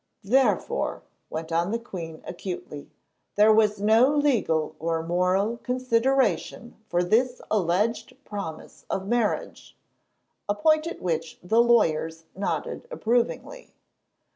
[0.23, 2.89] "Therefore," went on the queen acutely,
[3.35, 11.03] "there was no legal or moral consideration for this alleged promise of marriage,"—a point at
[11.03, 13.75] which the lawyers nodded approvingly.